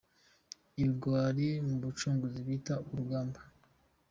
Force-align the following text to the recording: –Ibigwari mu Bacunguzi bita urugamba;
–Ibigwari 0.81 1.47
mu 1.67 1.75
Bacunguzi 1.83 2.39
bita 2.47 2.73
urugamba; 2.89 3.39